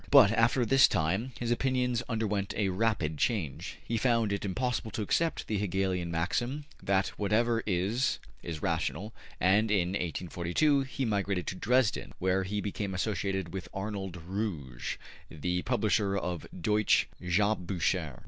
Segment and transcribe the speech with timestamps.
[0.09, 3.77] But after this time his opinions underwent a rapid change.
[3.83, 9.69] He found it impossible to accept the Hegelian maxim that whatever is, is rational, and
[9.69, 14.97] in 1842 he migrated to Dresden, where he became associated with Arnold Ruge,
[15.29, 18.17] the publisher of ``Deutsche Jahrbuecher.''